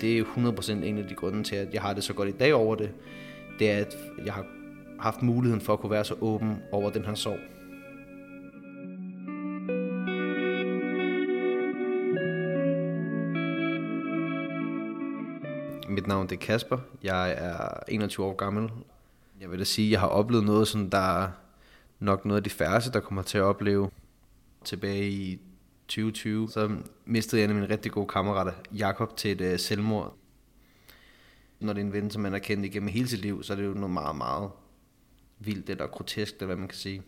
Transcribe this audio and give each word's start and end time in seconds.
det 0.00 0.18
er 0.18 0.24
100% 0.24 0.72
en 0.72 0.98
af 0.98 1.08
de 1.08 1.14
grunde 1.14 1.42
til, 1.42 1.56
at 1.56 1.74
jeg 1.74 1.82
har 1.82 1.92
det 1.92 2.04
så 2.04 2.12
godt 2.14 2.28
i 2.28 2.32
dag 2.32 2.54
over 2.54 2.74
det. 2.74 2.90
Det 3.58 3.70
er, 3.70 3.76
at 3.76 3.96
jeg 4.24 4.34
har 4.34 4.46
haft 5.00 5.22
muligheden 5.22 5.60
for 5.60 5.72
at 5.72 5.80
kunne 5.80 5.90
være 5.90 6.04
så 6.04 6.14
åben 6.20 6.62
over 6.72 6.90
den 6.90 7.04
her 7.04 7.14
sorg. 7.14 7.38
Mit 15.88 16.06
navn 16.06 16.28
det 16.28 16.36
er 16.36 16.40
Kasper. 16.40 16.78
Jeg 17.02 17.34
er 17.38 17.80
21 17.88 18.26
år 18.26 18.34
gammel. 18.34 18.70
Jeg 19.40 19.50
vil 19.50 19.58
da 19.58 19.64
sige, 19.64 19.86
at 19.86 19.92
jeg 19.92 20.00
har 20.00 20.08
oplevet 20.08 20.44
noget, 20.44 20.68
som 20.68 20.90
der 20.90 21.22
er 21.22 21.28
nok 21.98 22.24
noget 22.24 22.36
af 22.36 22.44
de 22.44 22.50
færreste, 22.50 22.92
der 22.92 23.00
kommer 23.00 23.22
til 23.22 23.38
at 23.38 23.44
opleve. 23.44 23.90
Tilbage 24.64 25.08
i 25.08 25.40
2020, 25.90 26.48
så 26.48 26.76
mistede 27.04 27.40
jeg 27.40 27.44
en 27.44 27.50
af 27.50 27.54
mine 27.54 27.74
rigtig 27.74 27.92
gode 27.92 28.06
kammerater, 28.06 28.52
Jakob, 28.72 29.16
til 29.16 29.32
et 29.32 29.40
øh, 29.40 29.58
selvmord. 29.58 30.16
Når 31.60 31.72
det 31.72 31.80
er 31.80 31.84
en 31.84 31.92
ven, 31.92 32.10
som 32.10 32.22
man 32.22 32.32
har 32.32 32.38
kendt 32.38 32.64
igennem 32.64 32.88
hele 32.88 33.08
sit 33.08 33.18
liv, 33.18 33.42
så 33.42 33.52
er 33.52 33.56
det 33.56 33.64
jo 33.64 33.74
noget 33.74 33.90
meget, 33.90 34.16
meget 34.16 34.50
vildt 35.38 35.70
eller 35.70 35.86
grotesk, 35.86 36.34
eller 36.34 36.46
hvad 36.46 36.56
man 36.56 36.68
kan 36.68 36.78
sige. 36.78 37.02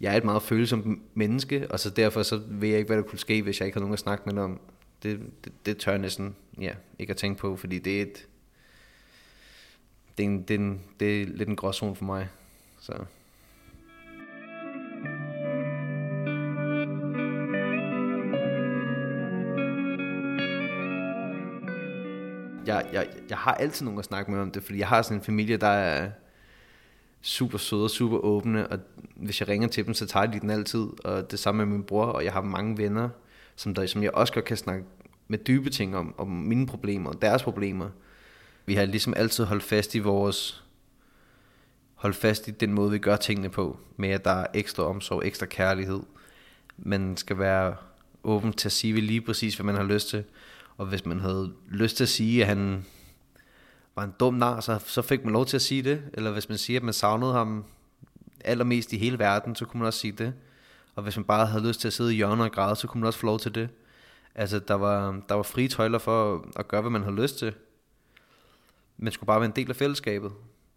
Jeg 0.00 0.12
er 0.12 0.16
et 0.16 0.24
meget 0.24 0.42
følsomt 0.42 1.16
menneske, 1.16 1.70
og 1.70 1.80
så 1.80 1.90
derfor 1.90 2.22
så 2.22 2.42
ved 2.48 2.68
jeg 2.68 2.78
ikke, 2.78 2.86
hvad 2.86 2.96
der 2.96 3.02
kunne 3.02 3.18
ske, 3.18 3.42
hvis 3.42 3.60
jeg 3.60 3.66
ikke 3.66 3.76
har 3.76 3.80
nogen 3.80 3.92
at 3.92 3.98
snakke 3.98 4.32
med 4.32 4.42
om. 4.42 4.60
Det, 5.02 5.20
det, 5.44 5.52
det 5.66 5.76
tør 5.76 5.92
jeg 5.92 6.00
næsten 6.00 6.36
ja, 6.60 6.74
ikke 6.98 7.10
at 7.10 7.16
tænke 7.16 7.40
på, 7.40 7.56
fordi 7.56 7.78
det 7.78 7.98
er 7.98 8.02
et, 8.02 8.28
det 10.18 10.24
er, 10.24 10.28
en, 10.28 10.42
det, 10.42 10.54
er 10.54 10.58
en, 10.58 10.82
det 11.00 11.22
er 11.22 11.26
lidt 11.26 11.48
en 11.48 11.56
gråzone 11.56 11.96
for 11.96 12.04
mig. 12.04 12.28
Så. 12.80 13.04
Jeg, 22.74 22.86
jeg, 22.92 23.08
jeg 23.28 23.38
har 23.38 23.54
altid 23.54 23.84
nogen 23.84 23.98
at 23.98 24.04
snakke 24.04 24.30
med 24.30 24.40
om 24.40 24.50
det, 24.50 24.62
fordi 24.62 24.78
jeg 24.78 24.88
har 24.88 25.02
sådan 25.02 25.16
en 25.16 25.24
familie, 25.24 25.56
der 25.56 25.66
er 25.66 26.10
super 27.22 27.58
søde 27.58 27.84
og 27.84 27.90
super 27.90 28.18
åbne, 28.18 28.66
og 28.66 28.78
hvis 29.16 29.40
jeg 29.40 29.48
ringer 29.48 29.68
til 29.68 29.86
dem, 29.86 29.94
så 29.94 30.06
tager 30.06 30.26
de 30.26 30.40
den 30.40 30.50
altid, 30.50 30.86
og 31.04 31.30
det 31.30 31.38
samme 31.38 31.66
med 31.66 31.76
min 31.76 31.84
bror, 31.84 32.04
og 32.04 32.24
jeg 32.24 32.32
har 32.32 32.40
mange 32.40 32.78
venner, 32.78 33.08
som, 33.56 33.74
der, 33.74 33.86
som 33.86 34.02
jeg 34.02 34.10
også 34.10 34.32
godt 34.32 34.44
kan 34.44 34.56
snakke 34.56 34.84
med 35.28 35.38
dybe 35.38 35.70
ting 35.70 35.96
om, 35.96 36.14
om 36.18 36.28
mine 36.28 36.66
problemer 36.66 37.10
og 37.10 37.22
deres 37.22 37.42
problemer. 37.42 37.88
Vi 38.66 38.74
har 38.74 38.84
ligesom 38.84 39.14
altid 39.16 39.44
holdt 39.44 39.62
fast 39.62 39.94
i 39.94 39.98
vores 39.98 40.64
holdt 41.94 42.16
fast 42.16 42.48
i 42.48 42.50
den 42.50 42.72
måde, 42.72 42.90
vi 42.90 42.98
gør 42.98 43.16
tingene 43.16 43.48
på, 43.48 43.78
med 43.96 44.08
at 44.08 44.24
der 44.24 44.30
er 44.30 44.46
ekstra 44.54 44.82
omsorg, 44.82 45.22
ekstra 45.24 45.46
kærlighed. 45.46 46.00
Man 46.78 47.16
skal 47.16 47.38
være 47.38 47.76
åben 48.24 48.52
til 48.52 48.68
at 48.68 48.72
sige 48.72 49.00
lige 49.00 49.20
præcis, 49.20 49.54
hvad 49.54 49.64
man 49.64 49.74
har 49.74 49.84
lyst 49.84 50.08
til. 50.08 50.24
Og 50.80 50.86
hvis 50.86 51.06
man 51.06 51.20
havde 51.20 51.52
lyst 51.68 51.96
til 51.96 52.04
at 52.04 52.08
sige, 52.08 52.40
at 52.40 52.46
han 52.46 52.86
var 53.96 54.04
en 54.04 54.14
dum 54.20 54.34
nar, 54.34 54.60
så, 54.60 54.78
så 54.86 55.02
fik 55.02 55.24
man 55.24 55.32
lov 55.32 55.46
til 55.46 55.56
at 55.56 55.62
sige 55.62 55.82
det. 55.82 56.02
Eller 56.14 56.30
hvis 56.30 56.48
man 56.48 56.58
siger, 56.58 56.78
at 56.78 56.84
man 56.84 56.94
savnede 56.94 57.32
ham 57.32 57.64
allermest 58.44 58.92
i 58.92 58.98
hele 58.98 59.18
verden, 59.18 59.54
så 59.54 59.64
kunne 59.64 59.78
man 59.78 59.86
også 59.86 59.98
sige 59.98 60.12
det. 60.12 60.34
Og 60.94 61.02
hvis 61.02 61.16
man 61.16 61.24
bare 61.24 61.46
havde 61.46 61.68
lyst 61.68 61.80
til 61.80 61.88
at 61.88 61.92
sidde 61.92 62.12
i 62.12 62.16
hjørnet 62.16 62.44
og 62.44 62.52
græde, 62.52 62.76
så 62.76 62.86
kunne 62.86 63.00
man 63.00 63.06
også 63.06 63.18
få 63.18 63.26
lov 63.26 63.38
til 63.38 63.54
det. 63.54 63.68
Altså, 64.34 64.58
der 64.58 64.74
var, 64.74 65.22
der 65.28 65.34
var 65.34 65.42
frie 65.42 65.68
tøjler 65.68 65.98
for 65.98 66.46
at 66.56 66.68
gøre, 66.68 66.80
hvad 66.80 66.90
man 66.90 67.02
havde 67.02 67.16
lyst 67.16 67.38
til. 67.38 67.54
Man 68.98 69.12
skulle 69.12 69.26
bare 69.26 69.40
være 69.40 69.48
en 69.48 69.56
del 69.56 69.70
af 69.70 69.76
fællesskabet. 69.76 70.32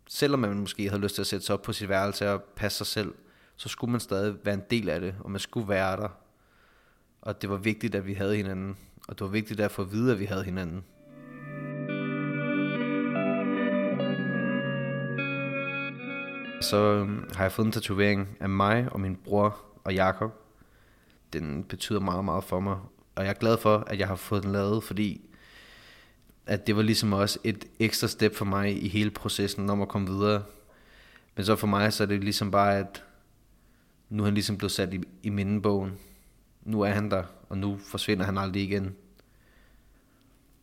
Selvom 0.07 0.39
man 0.39 0.59
måske 0.59 0.89
havde 0.89 1.01
lyst 1.01 1.15
til 1.15 1.21
at 1.21 1.27
sætte 1.27 1.45
sig 1.45 1.53
op 1.53 1.61
på 1.61 1.73
sit 1.73 1.89
værelse 1.89 2.31
og 2.31 2.43
passe 2.55 2.77
sig 2.77 2.87
selv, 2.87 3.13
så 3.55 3.69
skulle 3.69 3.91
man 3.91 3.99
stadig 3.99 4.35
være 4.43 4.55
en 4.55 4.63
del 4.69 4.89
af 4.89 5.01
det, 5.01 5.15
og 5.19 5.31
man 5.31 5.39
skulle 5.39 5.69
være 5.69 5.97
der. 5.97 6.09
Og 7.21 7.41
det 7.41 7.49
var 7.49 7.57
vigtigt, 7.57 7.95
at 7.95 8.05
vi 8.05 8.13
havde 8.13 8.35
hinanden. 8.35 8.77
Og 9.07 9.19
det 9.19 9.25
var 9.25 9.31
vigtigt 9.31 9.59
at 9.59 9.71
få 9.71 9.81
at 9.81 9.91
vide, 9.91 10.11
at 10.11 10.19
vi 10.19 10.25
havde 10.25 10.43
hinanden. 10.43 10.83
Så 16.61 16.77
øhm, 16.77 17.29
har 17.35 17.43
jeg 17.43 17.51
fået 17.51 17.65
en 17.65 17.71
tatovering 17.71 18.37
af 18.39 18.49
mig 18.49 18.87
og 18.91 18.99
min 18.99 19.15
bror 19.15 19.61
og 19.83 19.93
Jakob. 19.93 20.31
Den 21.33 21.63
betyder 21.63 21.99
meget, 21.99 22.25
meget 22.25 22.43
for 22.43 22.59
mig. 22.59 22.77
Og 23.15 23.23
jeg 23.23 23.29
er 23.29 23.33
glad 23.33 23.57
for, 23.57 23.77
at 23.87 23.99
jeg 23.99 24.07
har 24.07 24.15
fået 24.15 24.43
den 24.43 24.51
lavet, 24.51 24.83
fordi 24.83 25.21
at 26.45 26.67
det 26.67 26.75
var 26.75 26.81
ligesom 26.81 27.13
også 27.13 27.39
et 27.43 27.65
ekstra 27.79 28.07
step 28.07 28.35
for 28.35 28.45
mig 28.45 28.83
i 28.83 28.87
hele 28.87 29.11
processen 29.11 29.69
om 29.69 29.81
at 29.81 29.87
komme 29.87 30.07
videre. 30.07 30.43
Men 31.35 31.45
så 31.45 31.55
for 31.55 31.67
mig, 31.67 31.93
så 31.93 32.03
er 32.03 32.07
det 32.07 32.23
ligesom 32.23 32.51
bare, 32.51 32.77
at 32.77 33.03
nu 34.09 34.23
er 34.23 34.27
han 34.27 34.33
ligesom 34.33 34.57
blevet 34.57 34.71
sat 34.71 34.93
i, 34.93 35.01
i 35.23 35.29
mindebogen. 35.29 35.91
Nu 36.65 36.81
er 36.81 36.89
han 36.89 37.11
der, 37.11 37.23
og 37.49 37.57
nu 37.57 37.77
forsvinder 37.77 38.25
han 38.25 38.37
aldrig 38.37 38.63
igen. 38.63 38.95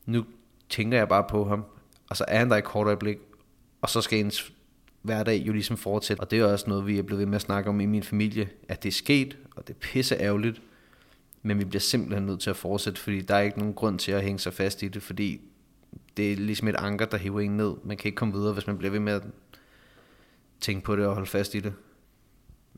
Nu 0.06 0.24
tænker 0.68 0.98
jeg 0.98 1.08
bare 1.08 1.24
på 1.30 1.44
ham, 1.44 1.64
og 2.10 2.16
så 2.16 2.24
er 2.28 2.38
han 2.38 2.50
der 2.50 2.56
i 2.56 2.60
kort 2.60 2.86
øjeblik, 2.86 3.18
og 3.82 3.88
så 3.88 4.00
skal 4.00 4.18
ens 4.18 4.52
hverdag 5.02 5.42
jo 5.46 5.52
ligesom 5.52 5.76
fortsætte. 5.76 6.20
Og 6.20 6.30
det 6.30 6.38
er 6.38 6.44
også 6.44 6.64
noget, 6.68 6.86
vi 6.86 6.98
er 6.98 7.02
blevet 7.02 7.18
ved 7.18 7.26
med 7.26 7.34
at 7.34 7.40
snakke 7.40 7.70
om 7.70 7.80
i 7.80 7.86
min 7.86 8.02
familie, 8.02 8.48
at 8.68 8.82
det 8.82 8.88
er 8.88 8.92
sket, 8.92 9.38
og 9.56 9.68
det 9.68 9.74
er 9.74 9.78
pisse 9.78 10.16
ærgerligt, 10.16 10.62
men 11.42 11.58
vi 11.58 11.64
bliver 11.64 11.80
simpelthen 11.80 12.26
nødt 12.26 12.40
til 12.40 12.50
at 12.50 12.56
fortsætte, 12.56 13.00
fordi 13.00 13.20
der 13.20 13.34
er 13.34 13.40
ikke 13.40 13.58
nogen 13.58 13.74
grund 13.74 13.98
til 13.98 14.12
at 14.12 14.22
hænge 14.22 14.38
sig 14.38 14.54
fast 14.54 14.82
i 14.82 14.88
det, 14.88 15.02
fordi 15.02 15.40
det 16.16 16.32
er 16.32 16.36
ligesom 16.36 16.68
et 16.68 16.76
anker, 16.76 17.06
der 17.06 17.16
hiver 17.16 17.40
en 17.40 17.56
ned. 17.56 17.74
Man 17.84 17.96
kan 17.96 18.08
ikke 18.08 18.16
komme 18.16 18.34
videre, 18.34 18.52
hvis 18.52 18.66
man 18.66 18.78
bliver 18.78 18.90
ved 18.90 19.00
med 19.00 19.12
at 19.12 19.22
tænke 20.60 20.84
på 20.84 20.96
det 20.96 21.06
og 21.06 21.14
holde 21.14 21.26
fast 21.26 21.54
i 21.54 21.60
det. 21.60 21.72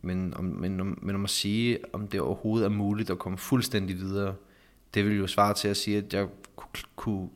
Men 0.03 0.35
om, 0.37 0.45
men, 0.45 0.81
om, 0.81 0.99
men 1.03 1.15
om 1.15 1.25
at 1.25 1.31
sige, 1.31 1.79
om 1.93 2.09
det 2.09 2.21
overhovedet 2.21 2.65
er 2.65 2.71
muligt 2.71 3.11
at 3.11 3.19
komme 3.19 3.39
fuldstændig 3.39 3.97
videre, 3.97 4.35
det 4.95 5.05
vil 5.05 5.17
jo 5.17 5.27
svare 5.27 5.55
til 5.55 5.69
at 5.69 5.77
sige, 5.77 5.97
at 5.97 6.15
jeg 6.15 6.29
kunne, 6.97 7.29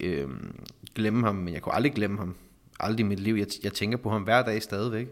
øh, 0.00 0.28
glemme 0.94 1.26
ham, 1.26 1.34
men 1.34 1.54
jeg 1.54 1.62
kunne 1.62 1.74
aldrig 1.74 1.92
glemme 1.92 2.18
ham. 2.18 2.34
Aldrig 2.80 3.00
i 3.00 3.08
mit 3.08 3.20
liv. 3.20 3.34
Jeg, 3.34 3.46
jeg 3.62 3.72
tænker 3.72 3.98
på 3.98 4.10
ham 4.10 4.22
hver 4.22 4.42
dag 4.42 4.62
stadigvæk. 4.62 5.08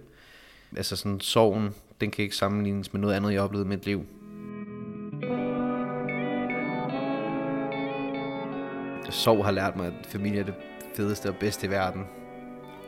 Altså 0.77 0.97
sådan 0.97 1.21
sorgen, 1.21 1.71
den 2.01 2.11
kan 2.11 2.23
ikke 2.23 2.37
sammenlignes 2.37 2.93
med 2.93 3.01
noget 3.01 3.15
andet, 3.15 3.33
jeg 3.33 3.41
oplevede 3.41 3.67
i 3.67 3.69
mit 3.69 3.87
liv. 3.87 4.07
Sorg 9.11 9.45
har 9.45 9.53
lært 9.53 9.77
mig, 9.77 9.87
at 9.87 10.07
familie 10.09 10.41
er 10.41 10.45
det 10.45 10.55
fedeste 10.97 11.29
og 11.29 11.37
bedste 11.37 11.67
i 11.67 11.71
verden. 11.71 12.03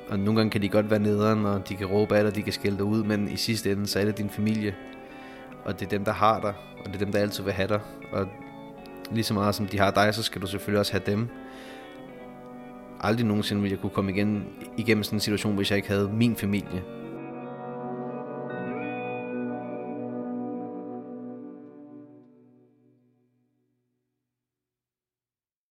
Og 0.08 0.19
nogle 0.19 0.36
gange 0.36 0.50
kan 0.50 0.62
de 0.62 0.69
godt 0.69 0.91
være 0.91 0.98
nederen, 0.98 1.46
og 1.46 1.69
de 1.69 1.76
kan 1.76 1.86
råbe 1.86 2.16
af 2.16 2.22
dig, 2.22 2.30
og 2.30 2.36
de 2.36 2.42
kan 2.42 2.52
skælde 2.52 2.76
dig 2.76 2.84
ud, 2.84 3.04
men 3.04 3.28
i 3.28 3.36
sidste 3.36 3.72
ende, 3.72 3.86
så 3.86 4.00
er 4.00 4.04
det 4.04 4.19
din 4.19 4.30
familie. 4.30 4.74
Og 5.64 5.80
det 5.80 5.86
er 5.86 5.91
dem, 5.91 6.04
der 6.04 6.12
har 6.12 6.41
dig, 6.41 6.54
og 6.78 6.86
det 6.86 6.94
er 6.94 6.98
dem, 6.98 7.12
der 7.12 7.19
altid 7.19 7.44
vil 7.44 7.52
have 7.52 7.69
dig. 7.69 7.80
Og 8.12 8.28
lige 9.12 9.24
så 9.24 9.34
meget 9.34 9.54
som 9.54 9.66
de 9.66 9.78
har 9.78 9.91
dig, 9.91 10.14
så 10.14 10.22
skal 10.22 10.42
du 10.42 10.46
selvfølgelig 10.46 10.80
også 10.80 10.92
have 10.92 11.02
dem. 11.06 11.28
Aldrig 13.00 13.26
nogensinde 13.26 13.62
ville 13.62 13.72
jeg 13.72 13.80
kunne 13.80 13.91
komme 13.91 14.12
igen, 14.12 14.44
igennem 14.76 15.04
sådan 15.04 15.16
en 15.16 15.20
situation, 15.20 15.56
hvis 15.56 15.70
jeg 15.70 15.76
ikke 15.76 15.88
havde 15.88 16.10
min 16.12 16.36
familie. 16.36 16.82